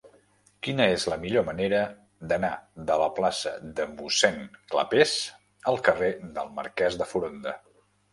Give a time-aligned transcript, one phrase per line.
[0.67, 1.81] Quina és la millor manera
[2.31, 2.49] d'anar
[2.91, 4.39] de la plaça de Mossèn
[4.73, 5.13] Clapés
[5.73, 7.55] al carrer del Marquès de Foronda?